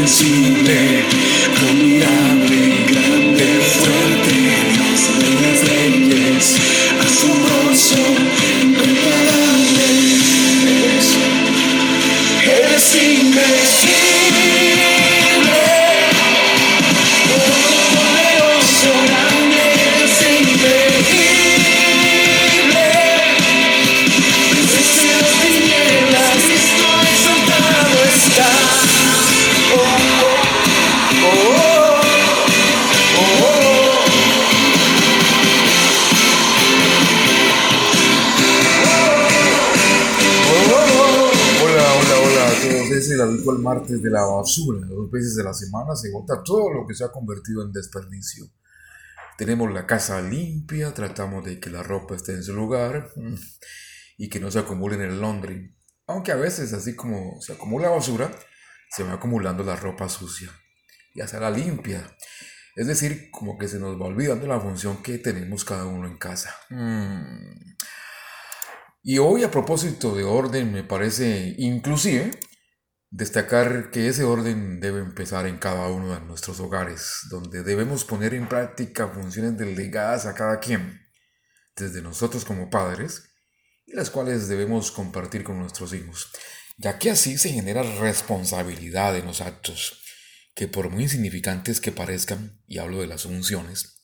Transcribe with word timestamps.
incidente. 0.00 1.19
El 43.22 43.58
martes 43.58 44.02
de 44.02 44.10
la 44.10 44.24
basura. 44.24 44.86
Dos 44.86 45.10
veces 45.10 45.36
de 45.36 45.44
la 45.44 45.54
semana 45.54 45.94
se 45.94 46.10
bota 46.10 46.42
todo 46.42 46.70
lo 46.70 46.86
que 46.86 46.94
se 46.94 47.04
ha 47.04 47.12
convertido 47.12 47.62
en 47.62 47.72
desperdicio. 47.72 48.46
Tenemos 49.36 49.72
la 49.72 49.86
casa 49.86 50.20
limpia, 50.20 50.92
tratamos 50.92 51.44
de 51.44 51.58
que 51.58 51.70
la 51.70 51.82
ropa 51.82 52.14
esté 52.14 52.32
en 52.32 52.42
su 52.42 52.54
lugar 52.54 53.10
mm, 53.16 53.34
y 54.18 54.28
que 54.28 54.38
no 54.38 54.50
se 54.50 54.58
acumule 54.58 54.96
en 54.96 55.02
el 55.02 55.20
laundry. 55.20 55.74
Aunque 56.06 56.32
a 56.32 56.36
veces, 56.36 56.72
así 56.72 56.94
como 56.94 57.40
se 57.40 57.54
acumula 57.54 57.88
basura, 57.88 58.30
se 58.90 59.02
va 59.02 59.14
acumulando 59.14 59.64
la 59.64 59.76
ropa 59.76 60.08
sucia. 60.08 60.50
Y 61.14 61.20
hacia 61.20 61.40
la 61.40 61.50
limpia. 61.50 62.16
Es 62.76 62.86
decir, 62.86 63.30
como 63.30 63.56
que 63.56 63.68
se 63.68 63.78
nos 63.78 64.00
va 64.00 64.06
olvidando 64.06 64.46
la 64.46 64.60
función 64.60 65.02
que 65.02 65.18
tenemos 65.18 65.64
cada 65.64 65.86
uno 65.86 66.06
en 66.06 66.18
casa. 66.18 66.54
Mm. 66.68 67.76
Y 69.02 69.18
hoy 69.18 69.44
a 69.44 69.50
propósito 69.50 70.14
de 70.14 70.24
orden, 70.24 70.72
me 70.72 70.84
parece 70.84 71.54
inclusive 71.58 72.30
destacar 73.10 73.90
que 73.90 74.08
ese 74.08 74.22
orden 74.22 74.80
debe 74.80 75.00
empezar 75.00 75.46
en 75.46 75.58
cada 75.58 75.88
uno 75.88 76.14
de 76.14 76.20
nuestros 76.20 76.60
hogares, 76.60 77.22
donde 77.28 77.62
debemos 77.62 78.04
poner 78.04 78.34
en 78.34 78.48
práctica 78.48 79.08
funciones 79.08 79.58
delegadas 79.58 80.26
a 80.26 80.34
cada 80.34 80.60
quien, 80.60 81.00
desde 81.76 82.02
nosotros 82.02 82.44
como 82.44 82.70
padres, 82.70 83.24
y 83.84 83.94
las 83.94 84.10
cuales 84.10 84.48
debemos 84.48 84.92
compartir 84.92 85.42
con 85.42 85.58
nuestros 85.58 85.92
hijos, 85.92 86.30
ya 86.78 86.98
que 86.98 87.10
así 87.10 87.36
se 87.36 87.50
genera 87.50 87.82
responsabilidad 87.82 89.16
en 89.16 89.26
los 89.26 89.40
actos, 89.40 90.00
que 90.54 90.68
por 90.68 90.90
muy 90.90 91.04
insignificantes 91.04 91.80
que 91.80 91.90
parezcan, 91.90 92.62
y 92.66 92.78
hablo 92.78 93.00
de 93.00 93.08
las 93.08 93.24
funciones, 93.24 94.00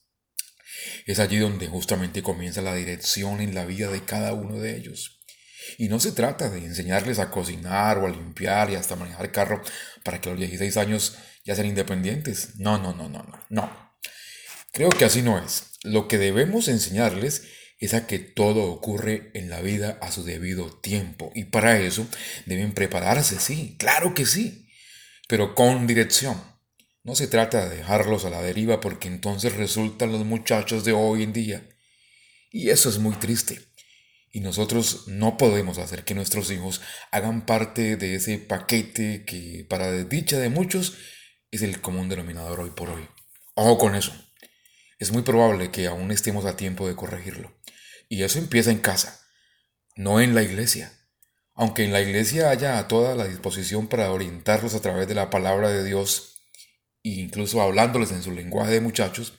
es 1.07 1.21
allí 1.21 1.39
donde 1.39 1.69
justamente 1.69 2.23
comienza 2.23 2.61
la 2.61 2.75
dirección 2.75 3.41
en 3.41 3.55
la 3.55 3.65
vida 3.65 3.91
de 3.91 4.05
cada 4.05 4.33
uno 4.33 4.59
de 4.59 4.77
ellos. 4.77 5.16
Y 5.79 5.89
no 5.89 6.01
se 6.01 6.13
trata 6.13 6.49
de 6.49 6.59
enseñarles 6.65 7.19
a 7.19 7.31
cocinar 7.31 7.99
o 7.99 8.07
a 8.07 8.11
limpiar 8.11 8.71
y 8.71 8.77
hasta 8.77 8.97
manejar 8.97 9.33
carro 9.33 9.63
para 10.05 10.21
que 10.21 10.29
a 10.29 10.33
los 10.33 10.41
16 10.41 10.77
años 10.77 11.17
ya 11.45 11.55
sean 11.55 11.67
independientes. 11.67 12.57
No, 12.57 12.79
no, 12.79 12.93
no, 12.93 13.09
no, 13.09 13.23
no, 13.23 13.41
no. 13.49 13.97
Creo 14.73 14.91
que 14.91 15.05
así 15.05 15.23
no 15.23 15.39
es. 15.39 15.79
Lo 15.85 16.09
que 16.09 16.19
debemos 16.19 16.69
enseñarles 16.69 17.45
es 17.79 17.95
a 17.95 18.07
que 18.07 18.19
todo 18.19 18.65
ocurre 18.65 19.31
en 19.35 19.51
la 19.51 19.61
vida 19.61 19.99
a 20.01 20.11
su 20.11 20.25
debido 20.25 20.79
tiempo. 20.81 21.31
Y 21.35 21.45
para 21.45 21.79
eso 21.79 22.07
deben 22.47 22.73
prepararse, 22.73 23.39
sí, 23.39 23.77
claro 23.79 24.15
que 24.15 24.27
sí, 24.27 24.69
pero 25.29 25.55
con 25.55 25.87
dirección. 25.87 26.43
No 27.03 27.15
se 27.15 27.29
trata 27.29 27.69
de 27.69 27.77
dejarlos 27.77 28.25
a 28.25 28.31
la 28.31 28.43
deriva 28.43 28.81
porque 28.81 29.09
entonces 29.09 29.55
resultan 29.55 30.11
los 30.11 30.25
muchachos 30.25 30.85
de 30.85 30.93
hoy 30.93 31.23
en 31.23 31.33
día. 31.33 31.69
Y 32.51 32.71
eso 32.71 32.89
es 32.89 32.99
muy 32.99 33.15
triste. 33.15 33.61
Y 34.37 34.41
nosotros 34.41 35.05
no 35.07 35.39
podemos 35.39 35.79
hacer 35.79 36.05
que 36.05 36.15
nuestros 36.15 36.51
hijos 36.51 36.83
hagan 37.11 37.47
parte 37.47 37.97
de 37.97 38.17
ese 38.17 38.37
paquete 38.37 39.25
que 39.25 39.65
para 39.67 39.91
desdicha 39.91 40.39
de 40.39 40.51
muchos 40.51 40.99
es 41.51 41.63
el 41.63 41.81
común 41.81 42.11
denominador 42.11 42.61
hoy 42.61 42.69
por 42.69 42.91
hoy. 42.91 43.09
Ojo 43.55 43.79
con 43.79 43.95
eso. 43.95 44.13
Es 44.99 45.11
muy 45.11 45.23
probable 45.23 45.71
que 45.71 45.87
aún 45.87 46.11
estemos 46.11 46.45
a 46.45 46.55
tiempo 46.55 46.87
de 46.87 46.95
corregirlo. 46.95 47.59
Y 48.11 48.25
eso 48.25 48.39
empieza 48.39 48.71
en 48.71 48.81
casa, 48.81 49.27
no 49.95 50.21
en 50.21 50.35
la 50.35 50.43
iglesia. 50.43 50.93
Aunque 51.55 51.85
en 51.85 51.95
la 51.95 52.03
iglesia 52.03 52.51
haya 52.51 52.87
toda 52.89 53.15
la 53.15 53.27
disposición 53.27 53.89
para 53.89 54.13
orientarlos 54.13 54.75
a 54.75 54.83
través 54.83 55.09
de 55.09 55.15
la 55.15 55.31
palabra 55.31 55.71
de 55.71 55.83
Dios 55.83 56.43
e 57.03 57.09
incluso 57.09 57.63
hablándoles 57.63 58.11
en 58.11 58.23
su 58.23 58.33
lenguaje 58.33 58.73
de 58.73 58.81
muchachos, 58.83 59.33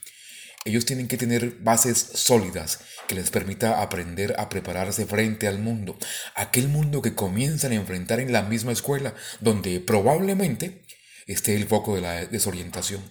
ellos 0.67 0.85
tienen 0.85 1.07
que 1.07 1.17
tener 1.17 1.57
bases 1.59 1.97
sólidas 1.97 2.79
que 3.07 3.15
les 3.15 3.29
permita 3.29 3.81
aprender 3.81 4.35
a 4.37 4.49
prepararse 4.49 5.05
frente 5.05 5.47
al 5.47 5.59
mundo, 5.59 5.97
aquel 6.35 6.67
mundo 6.67 7.01
que 7.01 7.15
comienzan 7.15 7.71
a 7.71 7.75
enfrentar 7.75 8.19
en 8.19 8.31
la 8.31 8.43
misma 8.43 8.71
escuela, 8.71 9.13
donde 9.39 9.79
probablemente 9.79 10.85
esté 11.25 11.55
el 11.55 11.67
foco 11.67 11.95
de 11.95 12.01
la 12.01 12.25
desorientación. 12.25 13.01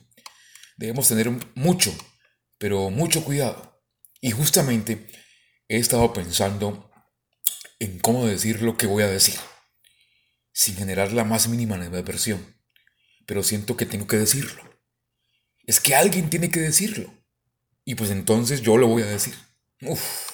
Debemos 0.76 1.08
tener 1.08 1.30
mucho, 1.54 1.94
pero 2.58 2.90
mucho 2.90 3.24
cuidado. 3.24 3.82
Y 4.20 4.30
justamente 4.30 5.06
he 5.68 5.78
estado 5.78 6.12
pensando 6.12 6.90
en 7.78 7.98
cómo 7.98 8.26
decir 8.26 8.62
lo 8.62 8.76
que 8.76 8.86
voy 8.86 9.02
a 9.02 9.08
decir, 9.08 9.34
sin 10.52 10.76
generar 10.76 11.12
la 11.12 11.24
más 11.24 11.48
mínima 11.48 11.74
animadversión 11.74 12.56
pero 13.26 13.42
siento 13.42 13.76
que 13.76 13.86
tengo 13.86 14.06
que 14.06 14.16
decirlo. 14.16 14.62
Es 15.66 15.80
que 15.80 15.94
alguien 15.94 16.30
tiene 16.30 16.50
que 16.50 16.60
decirlo. 16.60 17.12
Y 17.86 17.94
pues 17.94 18.10
entonces 18.10 18.60
yo 18.60 18.76
lo 18.76 18.88
voy 18.88 19.04
a 19.04 19.06
decir. 19.06 19.34
Uf, 19.80 20.32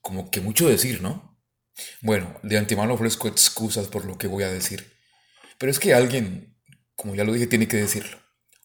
como 0.00 0.30
que 0.30 0.40
mucho 0.40 0.66
decir, 0.66 1.02
¿no? 1.02 1.38
Bueno, 2.00 2.40
de 2.42 2.58
antemano 2.58 2.94
ofrezco 2.94 3.28
excusas 3.28 3.86
por 3.88 4.06
lo 4.06 4.16
que 4.16 4.26
voy 4.26 4.44
a 4.44 4.50
decir. 4.50 4.90
Pero 5.58 5.70
es 5.70 5.78
que 5.78 5.92
alguien, 5.92 6.58
como 6.96 7.14
ya 7.14 7.24
lo 7.24 7.34
dije, 7.34 7.46
tiene 7.46 7.68
que 7.68 7.76
decirlo. 7.76 8.18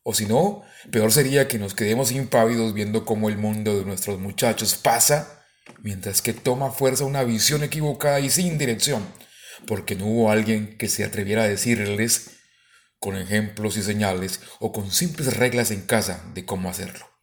O 0.03 0.13
si 0.13 0.25
no, 0.27 0.63
peor 0.91 1.11
sería 1.11 1.49
que 1.49 1.59
nos 1.59 1.75
quedemos 1.75 2.11
impávidos 2.13 2.73
viendo 2.73 3.05
cómo 3.05 3.27
el 3.27 3.37
mundo 3.37 3.77
de 3.77 3.85
nuestros 3.85 4.17
muchachos 4.17 4.75
pasa 4.75 5.43
mientras 5.81 6.21
que 6.21 6.31
toma 6.31 6.71
fuerza 6.71 7.03
una 7.03 7.23
visión 7.23 7.63
equivocada 7.63 8.21
y 8.21 8.29
sin 8.29 8.57
dirección, 8.57 9.05
porque 9.67 9.95
no 9.95 10.05
hubo 10.05 10.31
alguien 10.31 10.77
que 10.77 10.87
se 10.87 11.03
atreviera 11.03 11.43
a 11.43 11.49
decirles 11.49 12.37
con 12.99 13.17
ejemplos 13.17 13.75
y 13.75 13.83
señales 13.83 14.39
o 14.59 14.71
con 14.71 14.89
simples 14.89 15.35
reglas 15.35 15.71
en 15.71 15.81
casa 15.81 16.23
de 16.33 16.45
cómo 16.45 16.69
hacerlo. 16.69 17.14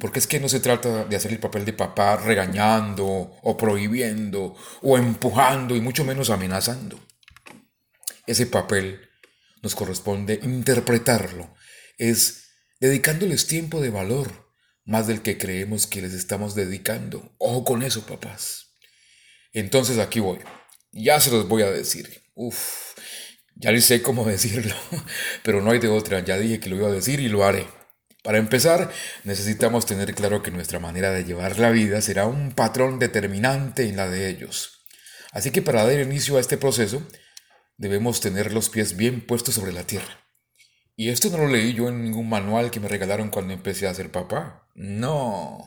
Porque 0.00 0.18
es 0.18 0.26
que 0.26 0.40
no 0.40 0.48
se 0.48 0.60
trata 0.60 1.04
de 1.04 1.16
hacer 1.16 1.32
el 1.32 1.38
papel 1.38 1.64
de 1.64 1.72
papá 1.72 2.16
regañando 2.16 3.06
o 3.06 3.56
prohibiendo 3.56 4.54
o 4.80 4.96
empujando 4.96 5.76
y 5.76 5.80
mucho 5.80 6.04
menos 6.04 6.30
amenazando. 6.30 6.98
Ese 8.26 8.46
papel 8.46 9.00
nos 9.62 9.74
corresponde 9.74 10.40
interpretarlo, 10.42 11.54
es 11.98 12.50
dedicándoles 12.80 13.46
tiempo 13.46 13.80
de 13.80 13.90
valor, 13.90 14.52
más 14.84 15.06
del 15.06 15.22
que 15.22 15.38
creemos 15.38 15.86
que 15.86 16.02
les 16.02 16.14
estamos 16.14 16.54
dedicando. 16.54 17.34
Ojo 17.38 17.64
con 17.64 17.82
eso, 17.82 18.04
papás. 18.06 18.76
Entonces 19.52 19.98
aquí 19.98 20.20
voy. 20.20 20.40
Ya 20.90 21.20
se 21.20 21.30
los 21.30 21.46
voy 21.46 21.62
a 21.62 21.70
decir. 21.70 22.22
Uf, 22.34 22.94
ya 23.54 23.70
ni 23.72 23.80
sé 23.80 24.02
cómo 24.02 24.24
decirlo, 24.28 24.74
pero 25.42 25.62
no 25.62 25.70
hay 25.70 25.78
de 25.78 25.88
otra, 25.88 26.20
ya 26.20 26.38
dije 26.38 26.60
que 26.60 26.68
lo 26.68 26.76
iba 26.76 26.88
a 26.88 26.92
decir 26.92 27.20
y 27.20 27.28
lo 27.28 27.44
haré. 27.44 27.66
Para 28.22 28.38
empezar, 28.38 28.92
necesitamos 29.24 29.84
tener 29.84 30.14
claro 30.14 30.42
que 30.42 30.52
nuestra 30.52 30.78
manera 30.78 31.10
de 31.10 31.24
llevar 31.24 31.58
la 31.58 31.70
vida 31.70 32.00
será 32.00 32.26
un 32.26 32.52
patrón 32.52 33.00
determinante 33.00 33.88
en 33.88 33.96
la 33.96 34.08
de 34.08 34.28
ellos. 34.28 34.86
Así 35.32 35.50
que 35.50 35.60
para 35.60 35.84
dar 35.84 35.98
inicio 35.98 36.36
a 36.36 36.40
este 36.40 36.56
proceso, 36.56 37.02
debemos 37.78 38.20
tener 38.20 38.52
los 38.52 38.68
pies 38.68 38.96
bien 38.96 39.26
puestos 39.26 39.56
sobre 39.56 39.72
la 39.72 39.84
tierra. 39.84 40.20
Y 40.94 41.08
esto 41.08 41.30
no 41.30 41.38
lo 41.38 41.48
leí 41.48 41.72
yo 41.72 41.88
en 41.88 42.04
ningún 42.04 42.28
manual 42.28 42.70
que 42.70 42.78
me 42.78 42.86
regalaron 42.86 43.30
cuando 43.30 43.54
empecé 43.54 43.88
a 43.88 43.94
ser 43.94 44.12
papá. 44.12 44.68
No. 44.74 45.66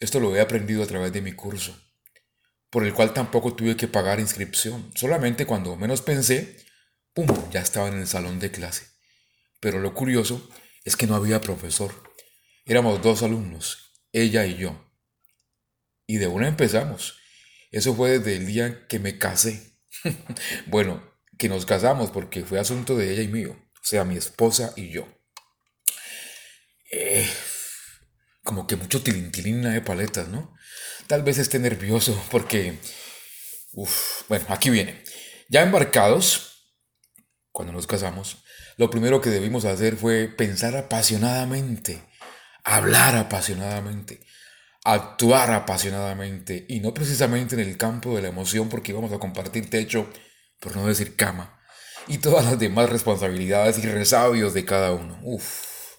Esto 0.00 0.18
lo 0.18 0.34
he 0.34 0.40
aprendido 0.40 0.82
a 0.82 0.86
través 0.86 1.12
de 1.12 1.20
mi 1.20 1.32
curso, 1.34 1.78
por 2.70 2.84
el 2.84 2.94
cual 2.94 3.12
tampoco 3.12 3.54
tuve 3.54 3.76
que 3.76 3.86
pagar 3.86 4.18
inscripción. 4.18 4.90
Solamente 4.96 5.46
cuando 5.46 5.76
menos 5.76 6.02
pensé, 6.02 6.56
¡pum! 7.14 7.28
ya 7.52 7.60
estaba 7.60 7.86
en 7.88 8.00
el 8.00 8.08
salón 8.08 8.40
de 8.40 8.50
clase. 8.50 8.86
Pero 9.60 9.78
lo 9.78 9.94
curioso 9.94 10.50
es 10.84 10.96
que 10.96 11.06
no 11.06 11.14
había 11.14 11.40
profesor. 11.40 11.92
Éramos 12.64 13.02
dos 13.02 13.22
alumnos, 13.22 13.92
ella 14.12 14.46
y 14.46 14.56
yo. 14.56 14.90
Y 16.06 16.16
de 16.16 16.26
una 16.26 16.48
empezamos. 16.48 17.18
Eso 17.70 17.94
fue 17.94 18.18
desde 18.18 18.36
el 18.36 18.46
día 18.46 18.86
que 18.88 18.98
me 18.98 19.18
casé. 19.18 19.78
bueno, 20.66 21.02
que 21.38 21.48
nos 21.48 21.66
casamos 21.66 22.10
porque 22.10 22.44
fue 22.44 22.58
asunto 22.58 22.96
de 22.96 23.12
ella 23.12 23.22
y 23.22 23.28
mío. 23.28 23.56
O 23.74 23.84
sea, 23.84 24.04
mi 24.04 24.16
esposa 24.16 24.72
y 24.76 24.90
yo. 24.90 25.08
Eh, 26.90 27.28
como 28.42 28.66
que 28.66 28.76
mucho 28.76 29.02
tilintilina 29.02 29.70
de 29.70 29.80
paletas, 29.80 30.28
¿no? 30.28 30.54
Tal 31.06 31.22
vez 31.22 31.38
esté 31.38 31.58
nervioso 31.58 32.20
porque... 32.30 32.78
Bueno, 34.28 34.46
aquí 34.48 34.70
viene. 34.70 35.02
Ya 35.48 35.62
embarcados, 35.62 36.49
cuando 37.52 37.72
nos 37.72 37.86
casamos, 37.86 38.44
lo 38.76 38.90
primero 38.90 39.20
que 39.20 39.30
debimos 39.30 39.64
hacer 39.64 39.96
fue 39.96 40.28
pensar 40.28 40.76
apasionadamente, 40.76 42.02
hablar 42.64 43.16
apasionadamente, 43.16 44.20
actuar 44.84 45.50
apasionadamente 45.52 46.64
y 46.68 46.80
no 46.80 46.94
precisamente 46.94 47.54
en 47.54 47.60
el 47.60 47.76
campo 47.76 48.14
de 48.14 48.22
la 48.22 48.28
emoción 48.28 48.68
porque 48.68 48.92
íbamos 48.92 49.12
a 49.12 49.18
compartir 49.18 49.68
techo, 49.68 50.08
por 50.60 50.76
no 50.76 50.86
decir 50.86 51.16
cama, 51.16 51.60
y 52.06 52.18
todas 52.18 52.44
las 52.44 52.58
demás 52.58 52.90
responsabilidades 52.90 53.78
y 53.78 53.82
resabios 53.82 54.54
de 54.54 54.64
cada 54.64 54.92
uno. 54.92 55.18
Uf. 55.22 55.96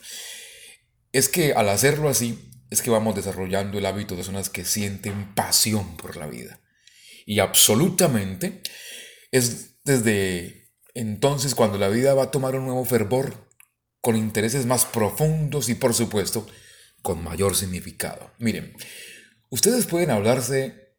Es 1.11 1.29
que 1.29 1.53
al 1.53 1.69
hacerlo 1.69 2.09
así, 2.09 2.51
es 2.69 2.81
que 2.81 2.89
vamos 2.89 3.15
desarrollando 3.15 3.77
el 3.77 3.85
hábito 3.85 4.15
de 4.15 4.23
personas 4.23 4.49
que 4.49 4.63
sienten 4.63 5.35
pasión 5.35 5.97
por 5.97 6.15
la 6.15 6.27
vida. 6.27 6.61
Y 7.25 7.39
absolutamente 7.39 8.61
es 9.31 9.83
desde 9.83 10.60
entonces 10.93 11.55
cuando 11.55 11.77
la 11.77 11.89
vida 11.89 12.13
va 12.13 12.23
a 12.23 12.31
tomar 12.31 12.55
un 12.55 12.65
nuevo 12.65 12.85
fervor 12.85 13.49
con 14.01 14.15
intereses 14.15 14.65
más 14.65 14.85
profundos 14.85 15.69
y 15.69 15.75
por 15.75 15.93
supuesto 15.93 16.47
con 17.01 17.23
mayor 17.23 17.55
significado. 17.55 18.31
Miren, 18.39 18.75
ustedes 19.49 19.85
pueden 19.85 20.11
hablarse 20.11 20.95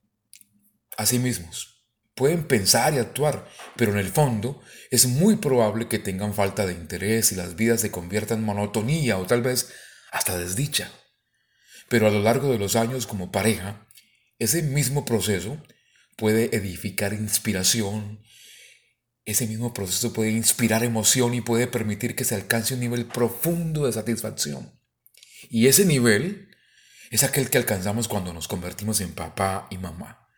a 0.96 1.06
sí 1.06 1.18
mismos, 1.18 1.84
pueden 2.14 2.46
pensar 2.46 2.94
y 2.94 2.98
actuar, 2.98 3.48
pero 3.76 3.92
en 3.92 3.98
el 3.98 4.08
fondo 4.08 4.60
es 4.90 5.06
muy 5.06 5.36
probable 5.36 5.88
que 5.88 5.98
tengan 5.98 6.34
falta 6.34 6.66
de 6.66 6.74
interés 6.74 7.32
y 7.32 7.34
las 7.34 7.56
vidas 7.56 7.80
se 7.80 7.90
conviertan 7.90 8.38
en 8.38 8.44
monotonía 8.44 9.18
o 9.18 9.26
tal 9.26 9.42
vez 9.42 9.72
hasta 10.10 10.38
desdicha. 10.38 10.90
Pero 11.88 12.06
a 12.06 12.10
lo 12.10 12.20
largo 12.20 12.50
de 12.50 12.58
los 12.58 12.76
años 12.76 13.06
como 13.06 13.32
pareja, 13.32 13.86
ese 14.38 14.62
mismo 14.62 15.04
proceso 15.04 15.62
puede 16.16 16.54
edificar 16.56 17.12
inspiración, 17.12 18.22
ese 19.24 19.46
mismo 19.46 19.72
proceso 19.72 20.12
puede 20.12 20.30
inspirar 20.30 20.82
emoción 20.82 21.34
y 21.34 21.40
puede 21.40 21.66
permitir 21.66 22.16
que 22.16 22.24
se 22.24 22.34
alcance 22.34 22.74
un 22.74 22.80
nivel 22.80 23.06
profundo 23.06 23.86
de 23.86 23.92
satisfacción. 23.92 24.78
Y 25.48 25.68
ese 25.68 25.84
nivel 25.84 26.48
es 27.10 27.22
aquel 27.22 27.50
que 27.50 27.58
alcanzamos 27.58 28.08
cuando 28.08 28.32
nos 28.32 28.48
convertimos 28.48 29.00
en 29.00 29.12
papá 29.12 29.68
y 29.70 29.78
mamá. 29.78 30.28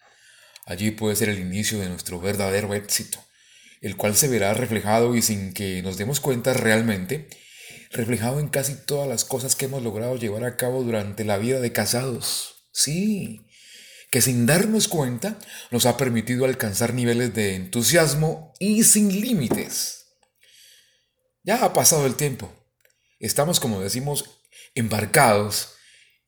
Allí 0.67 0.91
puede 0.91 1.17
ser 1.17 1.29
el 1.29 1.39
inicio 1.39 1.79
de 1.79 1.89
nuestro 1.89 2.21
verdadero 2.21 2.75
éxito, 2.75 3.19
el 3.81 3.97
cual 3.97 4.17
se 4.17 4.29
verá 4.29 4.55
reflejado 4.55 5.15
y 5.15 5.23
sin 5.23 5.53
que 5.53 5.83
nos 5.83 5.99
demos 5.99 6.21
cuenta 6.21 6.53
realmente 6.55 7.29
reflejado 7.91 8.41
en 8.41 8.49
casi 8.49 8.75
todas 8.75 9.09
las 9.09 9.25
cosas 9.25 9.55
que 9.55 9.67
hemos 9.67 9.83
logrado 9.83 10.17
llevar 10.17 10.45
a 10.45 10.57
cabo 10.57 10.83
durante 10.83 11.25
la 11.25 11.39
vida 11.39 11.61
de 11.61 11.73
casados. 11.73 12.67
Sí, 12.73 13.47
que 14.15 14.23
sin 14.23 14.47
darnos 14.47 14.87
cuenta 14.87 15.41
nos 15.73 15.87
ha 15.87 15.97
permitido 15.97 16.45
alcanzar 16.45 16.95
niveles 16.95 17.35
de 17.35 17.57
entusiasmo 17.57 18.53
y 18.61 18.85
sin 18.85 19.09
límites. 19.09 20.05
Ya 21.43 21.65
ha 21.65 21.73
pasado 21.73 22.07
el 22.07 22.15
tiempo. 22.15 22.55
Estamos, 23.19 23.59
como 23.59 23.81
decimos, 23.81 24.41
embarcados 24.77 25.75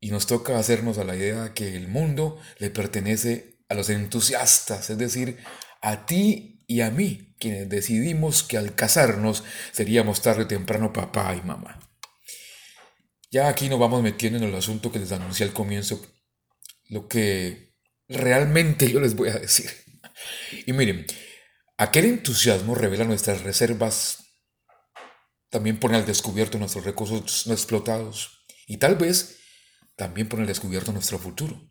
y 0.01 0.11
nos 0.11 0.27
toca 0.27 0.59
hacernos 0.59 0.99
a 0.99 1.05
la 1.05 1.15
idea 1.15 1.55
que 1.55 1.77
el 1.77 1.87
mundo 1.87 2.41
le 2.59 2.71
pertenece 2.71 3.61
a 3.69 3.75
los 3.75 3.89
entusiastas, 3.89 4.91
es 4.91 4.99
decir, 4.99 5.39
a 5.81 6.07
ti 6.07 6.65
y 6.67 6.81
a 6.81 6.91
mí, 6.91 7.37
quienes 7.39 7.69
decidimos 7.69 8.43
que 8.43 8.59
al 8.59 8.75
casarnos 8.75 9.45
seríamos 9.71 10.23
tarde 10.23 10.43
o 10.43 10.49
temprano 10.49 10.93
papá 10.93 11.37
y 11.37 11.47
mamá. 11.47 11.89
Ya 13.31 13.47
aquí 13.47 13.69
nos 13.69 13.79
vamos 13.79 14.03
metiendo 14.03 14.41
en 14.41 14.45
el 14.45 14.55
asunto 14.57 14.91
que 14.91 14.99
les 14.99 15.13
anuncié 15.13 15.47
al 15.47 15.53
comienzo, 15.53 16.05
lo 16.89 17.07
que 17.07 17.67
realmente 18.09 18.91
yo 18.91 19.01
les 19.01 19.15
voy 19.15 19.29
a 19.29 19.39
decir. 19.39 19.71
Y 20.67 20.73
miren, 20.73 21.07
aquel 21.77 22.07
entusiasmo 22.07 22.75
revela 22.75 23.05
nuestras 23.05 23.43
reservas, 23.43 24.25
también 25.51 25.79
pone 25.79 25.97
al 25.97 26.07
descubierto 26.07 26.59
nuestros 26.59 26.85
recursos 26.85 27.47
no 27.47 27.53
explotados 27.53 28.47
y 28.67 28.79
tal 28.79 28.97
vez 28.97 29.39
también 29.97 30.29
pone 30.29 30.43
al 30.43 30.49
descubierto 30.49 30.93
nuestro 30.93 31.19
futuro. 31.19 31.71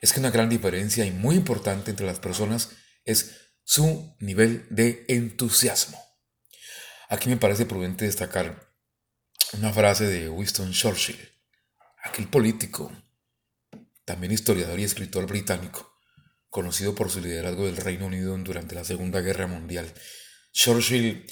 Es 0.00 0.12
que 0.12 0.20
una 0.20 0.30
gran 0.30 0.48
diferencia 0.48 1.04
y 1.04 1.10
muy 1.10 1.34
importante 1.34 1.90
entre 1.90 2.06
las 2.06 2.20
personas 2.20 2.70
es 3.04 3.52
su 3.64 4.16
nivel 4.20 4.66
de 4.70 5.04
entusiasmo. 5.08 5.98
Aquí 7.08 7.28
me 7.28 7.36
parece 7.36 7.66
prudente 7.66 8.04
destacar 8.04 8.72
una 9.54 9.72
frase 9.72 10.06
de 10.06 10.28
Winston 10.28 10.72
Churchill, 10.72 11.18
aquel 12.04 12.28
político, 12.28 12.92
también 14.08 14.32
historiador 14.32 14.80
y 14.80 14.84
escritor 14.84 15.26
británico, 15.26 15.94
conocido 16.48 16.94
por 16.94 17.10
su 17.10 17.20
liderazgo 17.20 17.66
del 17.66 17.76
Reino 17.76 18.06
Unido 18.06 18.34
durante 18.38 18.74
la 18.74 18.82
Segunda 18.82 19.20
Guerra 19.20 19.46
Mundial. 19.46 19.92
Churchill 20.50 21.26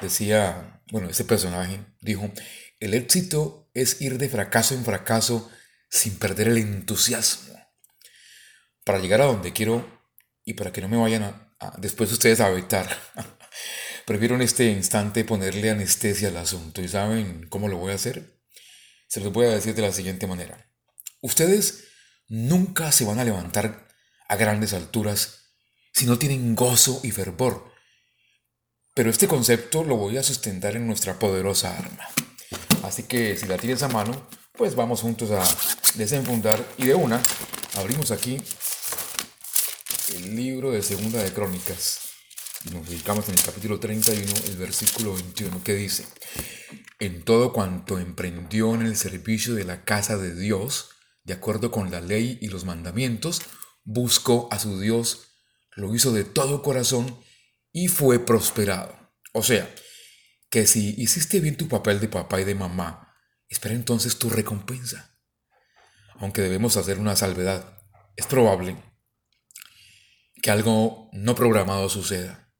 decía, 0.00 0.82
bueno, 0.90 1.10
ese 1.10 1.26
personaje 1.26 1.84
dijo, 2.00 2.32
el 2.80 2.94
éxito 2.94 3.68
es 3.74 4.00
ir 4.00 4.16
de 4.16 4.30
fracaso 4.30 4.74
en 4.74 4.86
fracaso 4.86 5.50
sin 5.90 6.18
perder 6.18 6.48
el 6.48 6.56
entusiasmo. 6.56 7.60
Para 8.84 9.00
llegar 9.00 9.20
a 9.20 9.26
donde 9.26 9.52
quiero 9.52 10.02
y 10.46 10.54
para 10.54 10.72
que 10.72 10.80
no 10.80 10.88
me 10.88 10.96
vayan 10.96 11.24
a, 11.24 11.76
después 11.76 12.10
ustedes 12.10 12.40
a 12.40 12.48
vetar. 12.48 12.88
Prefiero 14.06 14.34
en 14.34 14.40
este 14.40 14.70
instante 14.70 15.26
ponerle 15.26 15.68
anestesia 15.68 16.28
al 16.28 16.38
asunto. 16.38 16.80
¿Y 16.80 16.88
saben 16.88 17.48
cómo 17.50 17.68
lo 17.68 17.76
voy 17.76 17.92
a 17.92 17.96
hacer? 17.96 18.40
Se 19.08 19.20
los 19.20 19.30
voy 19.30 19.44
a 19.44 19.50
decir 19.50 19.74
de 19.74 19.82
la 19.82 19.92
siguiente 19.92 20.26
manera. 20.26 20.70
Ustedes 21.20 21.84
nunca 22.28 22.92
se 22.92 23.04
van 23.04 23.18
a 23.18 23.24
levantar 23.24 23.88
a 24.28 24.36
grandes 24.36 24.72
alturas 24.72 25.50
si 25.92 26.06
no 26.06 26.18
tienen 26.18 26.54
gozo 26.54 27.00
y 27.02 27.10
fervor. 27.10 27.72
Pero 28.94 29.10
este 29.10 29.28
concepto 29.28 29.84
lo 29.84 29.96
voy 29.96 30.16
a 30.18 30.22
sustentar 30.22 30.76
en 30.76 30.86
nuestra 30.86 31.18
poderosa 31.18 31.76
arma. 31.76 32.08
Así 32.82 33.04
que 33.04 33.36
si 33.36 33.46
la 33.46 33.56
tienes 33.56 33.82
a 33.82 33.88
mano, 33.88 34.28
pues 34.52 34.74
vamos 34.76 35.00
juntos 35.00 35.30
a 35.30 35.42
desenfundar 35.96 36.64
y 36.78 36.86
de 36.86 36.94
una 36.94 37.20
abrimos 37.76 38.10
aquí 38.10 38.40
el 40.14 40.36
libro 40.36 40.70
de 40.70 40.82
Segunda 40.82 41.22
de 41.22 41.32
Crónicas. 41.32 42.00
Nos 42.72 42.88
dedicamos 42.88 43.28
en 43.28 43.34
el 43.34 43.42
capítulo 43.42 43.80
31, 43.80 44.32
el 44.46 44.56
versículo 44.56 45.14
21, 45.14 45.62
que 45.64 45.74
dice, 45.74 46.06
en 46.98 47.24
todo 47.24 47.52
cuanto 47.52 47.98
emprendió 47.98 48.74
en 48.74 48.82
el 48.82 48.96
servicio 48.96 49.54
de 49.54 49.64
la 49.64 49.84
casa 49.84 50.16
de 50.16 50.34
Dios, 50.34 50.90
de 51.24 51.34
acuerdo 51.34 51.70
con 51.70 51.90
la 51.90 52.00
ley 52.00 52.38
y 52.40 52.48
los 52.48 52.64
mandamientos, 52.64 53.42
buscó 53.82 54.48
a 54.50 54.58
su 54.58 54.80
Dios, 54.80 55.28
lo 55.72 55.94
hizo 55.94 56.12
de 56.12 56.24
todo 56.24 56.62
corazón 56.62 57.18
y 57.72 57.88
fue 57.88 58.24
prosperado. 58.24 59.12
O 59.32 59.42
sea, 59.42 59.68
que 60.50 60.66
si 60.66 60.94
hiciste 60.96 61.40
bien 61.40 61.56
tu 61.56 61.66
papel 61.68 61.98
de 61.98 62.08
papá 62.08 62.40
y 62.40 62.44
de 62.44 62.54
mamá, 62.54 63.14
espera 63.48 63.74
entonces 63.74 64.18
tu 64.18 64.30
recompensa. 64.30 65.18
Aunque 66.16 66.42
debemos 66.42 66.76
hacer 66.76 66.98
una 66.98 67.16
salvedad, 67.16 67.78
es 68.16 68.26
probable 68.26 68.76
que 70.42 70.50
algo 70.50 71.08
no 71.12 71.34
programado 71.34 71.88
suceda. 71.88 72.52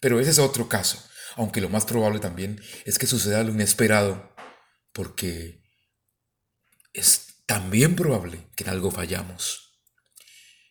Pero 0.00 0.20
ese 0.20 0.30
es 0.30 0.38
otro 0.38 0.68
caso, 0.68 1.02
aunque 1.34 1.60
lo 1.60 1.68
más 1.68 1.84
probable 1.84 2.20
también 2.20 2.62
es 2.84 2.98
que 2.98 3.06
suceda 3.06 3.42
lo 3.42 3.52
inesperado, 3.52 4.34
porque 4.92 5.62
es 6.92 7.25
también 7.46 7.96
probable 7.96 8.48
que 8.56 8.64
en 8.64 8.70
algo 8.70 8.90
fallamos. 8.90 9.66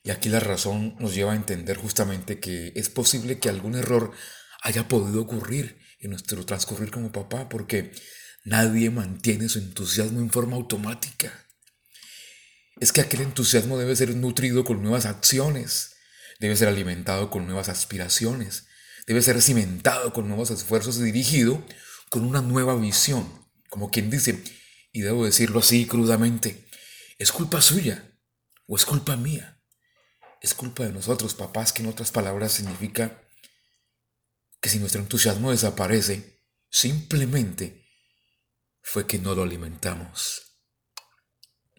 Y 0.04 0.12
aquí 0.12 0.30
la 0.30 0.40
razón 0.40 0.96
nos 1.00 1.16
lleva 1.16 1.34
a 1.34 1.36
entender 1.36 1.78
justamente 1.78 2.40
que 2.40 2.72
es 2.76 2.90
posible 2.90 3.40
que 3.40 3.50
algún 3.50 3.76
error 3.76 4.12
haya 4.62 4.88
podido 4.88 5.22
ocurrir 5.22 5.80
en 6.00 6.12
nuestro 6.12 6.46
transcurrir 6.46 6.92
como 6.92 7.12
papá, 7.12 7.50
porque 7.50 7.92
nadie 8.44 8.92
mantiene 8.92 9.50
su 9.50 9.58
entusiasmo 9.60 10.20
en 10.20 10.30
forma 10.30 10.58
automática. 10.58 11.48
Es 12.80 12.92
que 12.92 13.02
aquel 13.02 13.22
entusiasmo 13.22 13.78
debe 13.78 13.96
ser 13.96 14.16
nutrido 14.16 14.64
con 14.64 14.84
nuevas 14.84 15.06
acciones, 15.06 15.96
debe 16.40 16.56
ser 16.56 16.68
alimentado 16.68 17.30
con 17.30 17.46
nuevas 17.46 17.70
aspiraciones, 17.70 18.68
debe 19.08 19.22
ser 19.22 19.42
cimentado 19.42 20.14
con 20.14 20.28
nuevos 20.28 20.52
esfuerzos 20.52 20.98
y 21.00 21.04
dirigido 21.04 21.66
con 22.10 22.26
una 22.26 22.42
nueva 22.42 22.76
visión. 22.76 23.28
Como 23.70 23.90
quien 23.90 24.10
dice, 24.10 24.44
y 24.92 25.02
debo 25.02 25.26
decirlo 25.26 25.60
así 25.60 25.86
crudamente, 25.86 26.65
es 27.18 27.32
culpa 27.32 27.62
suya 27.62 28.20
o 28.68 28.76
es 28.76 28.86
culpa 28.86 29.16
mía. 29.16 29.62
Es 30.42 30.54
culpa 30.54 30.84
de 30.84 30.92
nosotros, 30.92 31.34
papás, 31.34 31.74
que 31.74 31.82
en 31.82 31.90
otras 31.90 32.12
palabras 32.12 32.52
significa 32.52 33.22
que 34.62 34.70
si 34.70 34.80
nuestro 34.80 35.02
entusiasmo 35.02 35.52
desaparece, 35.52 36.44
simplemente 36.70 37.88
fue 38.82 39.08
que 39.08 39.18
no 39.18 39.34
lo 39.34 39.44
alimentamos. 39.44 40.60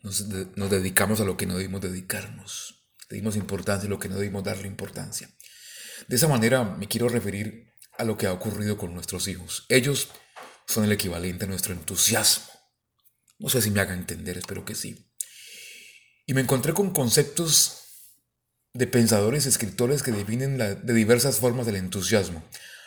Nos, 0.02 0.28
dedicamos 0.28 1.20
a 1.20 1.24
lo 1.24 1.36
que 1.36 1.46
no 1.46 1.56
debimos 1.56 1.80
dedicarnos. 1.80 2.88
Le 3.08 3.16
dimos 3.16 3.36
importancia 3.36 3.86
a 3.86 3.90
lo 3.90 3.98
que 3.98 4.08
no 4.08 4.16
debimos 4.16 4.44
darle 4.44 4.66
importancia. 4.66 5.28
De 6.08 6.16
esa 6.16 6.28
manera 6.28 6.64
me 6.64 6.88
quiero 6.88 7.08
referir 7.08 7.72
a 7.98 8.04
lo 8.04 8.16
que 8.16 8.26
ha 8.26 8.32
ocurrido 8.32 8.76
con 8.76 8.94
nuestros 8.94 9.28
hijos. 9.28 9.66
Ellos 9.68 10.08
son 10.66 10.84
el 10.84 10.92
equivalente 10.92 11.44
a 11.44 11.48
nuestro 11.48 11.72
entusiasmo. 11.72 12.52
No 13.38 13.48
sé 13.48 13.62
si 13.62 13.70
me 13.70 13.80
haga 13.80 13.94
entender, 13.94 14.38
espero 14.38 14.64
que 14.64 14.74
sí. 14.74 15.12
Y 16.26 16.34
me 16.34 16.40
encontré 16.40 16.74
con 16.74 16.90
conceptos 16.90 17.84
de 18.74 18.86
pensadores, 18.86 19.46
escritores 19.46 20.02
que 20.02 20.10
definen 20.10 20.58
de 20.58 20.92
diversas 20.92 21.38
formas 21.38 21.68
el 21.68 21.76
entusiasmo. 21.76 22.42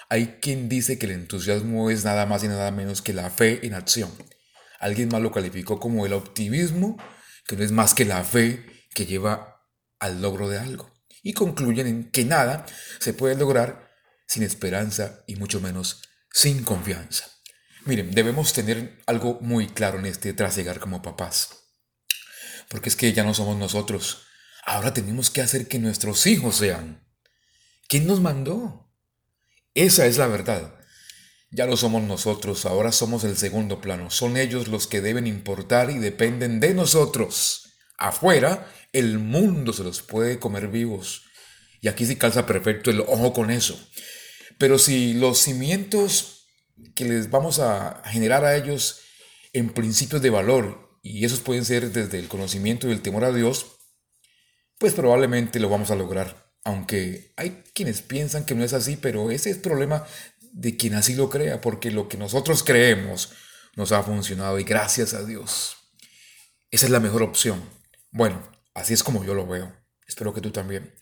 Hay 0.10 0.39
quien 0.41 0.67
dice 0.69 1.00
que 1.00 1.05
el 1.05 1.13
entusiasmo 1.13 1.89
es 1.89 2.03
nada 2.03 2.25
más 2.25 2.43
y 2.43 2.48
nada 2.48 2.69
menos 2.72 3.01
que 3.01 3.13
la 3.13 3.29
fe 3.29 3.65
en 3.65 3.74
acción. 3.74 4.12
Alguien 4.79 5.10
más 5.10 5.22
lo 5.22 5.31
calificó 5.31 5.79
como 5.79 6.05
el 6.05 6.13
optimismo, 6.13 6.98
que 7.48 7.55
no 7.55 7.63
es 7.63 7.72
más 7.72 7.93
que 7.93 8.05
la 8.05 8.24
fe 8.24 8.65
que 8.93 9.05
lleva 9.05 9.65
al 10.00 10.22
logro 10.22 10.50
de 10.50 10.60
algo. 10.60 10.91
Y 11.24 11.34
concluyen 11.34 11.88
en 11.88 12.12
que 12.12 12.25
nada 12.25 12.65
se 13.00 13.13
puede 13.13 13.36
lograr 13.36 13.89
sin 14.27 14.43
esperanza 14.43 15.24
y 15.27 15.36
mucho 15.36 15.60
menos 15.62 16.01
sin 16.31 16.63
confianza. 16.63 17.25
Miren, 17.86 18.12
debemos 18.12 18.53
tener 18.53 19.00
algo 19.05 19.39
muy 19.41 19.67
claro 19.67 20.00
en 20.00 20.05
este 20.05 20.34
trasegar 20.34 20.79
como 20.79 21.01
papás. 21.01 21.68
Porque 22.69 22.89
es 22.89 22.95
que 22.95 23.11
ya 23.11 23.23
no 23.23 23.33
somos 23.33 23.57
nosotros. 23.57 24.23
Ahora 24.65 24.93
tenemos 24.93 25.29
que 25.29 25.41
hacer 25.41 25.67
que 25.67 25.79
nuestros 25.79 26.25
hijos 26.27 26.57
sean. 26.57 27.03
¿Quién 27.88 28.05
nos 28.05 28.21
mandó? 28.21 28.91
Esa 29.73 30.05
es 30.05 30.17
la 30.17 30.27
verdad. 30.27 30.75
Ya 31.51 31.65
lo 31.65 31.75
somos 31.75 32.03
nosotros, 32.03 32.67
ahora 32.67 32.91
somos 32.91 33.23
el 33.23 33.35
segundo 33.35 33.81
plano. 33.81 34.11
Son 34.11 34.38
ellos 34.38 34.67
los 34.67 34.85
que 34.85 35.01
deben 35.01 35.25
importar 35.25 35.89
y 35.89 35.97
dependen 35.97 36.59
de 36.59 36.75
nosotros. 36.75 37.73
Afuera, 37.97 38.71
el 38.93 39.17
mundo 39.17 39.73
se 39.73 39.83
los 39.83 40.03
puede 40.03 40.38
comer 40.38 40.67
vivos. 40.67 41.23
Y 41.81 41.88
aquí 41.88 42.05
sí 42.05 42.17
calza 42.17 42.45
perfecto 42.45 42.91
el 42.91 42.99
ojo 42.99 43.33
con 43.33 43.49
eso. 43.49 43.79
Pero 44.59 44.77
si 44.77 45.13
los 45.13 45.39
cimientos 45.39 46.47
que 46.95 47.05
les 47.05 47.31
vamos 47.31 47.59
a 47.59 48.03
generar 48.05 48.45
a 48.45 48.55
ellos 48.55 49.01
en 49.53 49.73
principios 49.73 50.21
de 50.21 50.29
valor, 50.29 50.88
y 51.01 51.25
esos 51.25 51.39
pueden 51.39 51.65
ser 51.65 51.91
desde 51.91 52.20
el 52.20 52.27
conocimiento 52.27 52.88
y 52.88 52.91
el 52.91 53.01
temor 53.01 53.24
a 53.24 53.34
Dios, 53.34 53.79
pues 54.77 54.94
probablemente 54.94 55.60
lo 55.60 55.70
vamos 55.70 55.91
a 55.91 55.96
lograr. 55.96 56.51
Aunque 56.63 57.34
hay 57.38 57.63
quienes 57.74 58.01
piensan 58.01 58.46
que 58.46 58.56
no 58.56 58.63
es 58.63 58.74
así, 58.74 58.98
pero 58.98 59.32
ese 59.32 59.50
es 59.50 59.58
el 59.58 59.62
problema 59.62 60.06
de 60.51 60.75
quien 60.75 60.96
así 60.96 61.15
lo 61.15 61.29
crea, 61.29 61.62
porque 61.62 61.91
lo 61.91 62.08
que 62.08 62.18
nosotros 62.18 62.63
creemos 62.63 63.32
nos 63.75 63.91
ha 63.91 64.03
funcionado 64.03 64.60
y 64.60 64.63
gracias 64.63 65.13
a 65.13 65.24
Dios. 65.24 65.77
Esa 66.72 66.86
es 66.86 66.91
la 66.91 67.00
mejor 67.00 67.24
opción. 67.24 67.62
Bueno, 68.12 68.41
así 68.74 68.94
es 68.94 69.03
como 69.03 69.24
yo 69.24 69.34
lo 69.34 69.48
veo. 69.48 69.74
Espero 70.08 70.34
que 70.34 70.41
tú 70.41 70.51
también. 70.51 70.94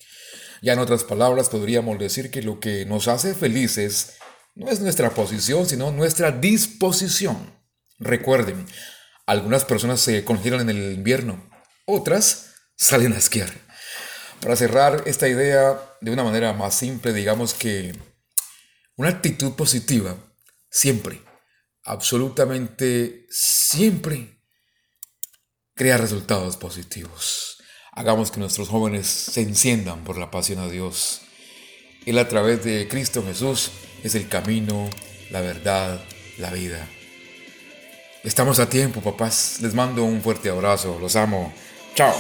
Ya 0.62 0.74
en 0.74 0.80
otras 0.80 1.04
palabras, 1.04 1.50
podríamos 1.50 1.98
decir 2.00 2.32
que 2.32 2.42
lo 2.42 2.60
que 2.60 2.86
nos 2.86 3.08
hace 3.08 3.34
felices 3.34 4.18
no 4.56 4.70
es 4.70 4.80
nuestra 4.82 5.12
posición, 5.12 5.68
sino 5.68 5.92
nuestra 5.92 6.32
disposición. 6.32 7.54
Recuerden, 8.00 8.66
algunas 9.28 9.66
personas 9.66 10.00
se 10.00 10.24
congelan 10.24 10.62
en 10.62 10.70
el 10.70 10.94
invierno, 10.94 11.48
otras 11.86 12.56
salen 12.76 13.14
a 13.14 13.18
esquiar. 13.18 13.54
Para 14.42 14.56
cerrar 14.56 15.04
esta 15.06 15.28
idea 15.28 15.80
de 16.00 16.12
una 16.12 16.24
manera 16.24 16.54
más 16.54 16.76
simple, 16.76 17.14
digamos 17.14 17.54
que 17.54 17.94
una 18.96 19.10
actitud 19.10 19.54
positiva 19.54 20.16
siempre, 20.72 21.22
absolutamente 21.84 23.28
siempre, 23.30 24.42
crea 25.76 25.98
resultados 25.98 26.56
positivos. 26.56 27.58
Hagamos 27.92 28.32
que 28.32 28.40
nuestros 28.40 28.70
jóvenes 28.70 29.08
se 29.08 29.42
enciendan 29.42 30.04
por 30.04 30.18
la 30.18 30.32
pasión 30.32 30.60
a 30.60 30.70
Dios. 30.70 31.22
Él 32.06 32.18
a 32.18 32.28
través 32.28 32.64
de 32.64 32.88
Cristo 32.88 33.24
Jesús 33.24 33.72
es 34.04 34.16
el 34.16 34.30
camino, 34.30 34.90
la 35.32 35.42
verdad, 35.42 36.02
la 36.38 36.52
vida. 36.52 36.88
Estamos 38.24 38.60
a 38.60 38.70
tiempo, 38.70 39.02
papás. 39.02 39.58
Les 39.62 39.74
mando 39.74 40.04
un 40.04 40.22
fuerte 40.22 40.50
abrazo. 40.50 40.98
Los 41.00 41.16
amo. 41.16 41.54
Chao. 41.96 42.14